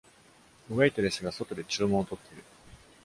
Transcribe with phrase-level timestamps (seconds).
[0.71, 2.43] ウェイトレスが外で注文を取っている。